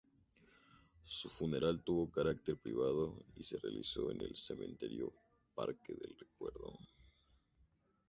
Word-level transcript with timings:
Su 1.05 1.29
funeral 1.29 1.83
tuvo 1.83 2.09
carácter 2.09 2.57
privado 2.57 3.19
y 3.35 3.43
se 3.43 3.59
realizó 3.59 4.09
en 4.09 4.21
el 4.21 4.35
Cementerio 4.35 5.13
Parque 5.53 5.93
del 5.93 6.17
Recuerdo. 6.17 6.75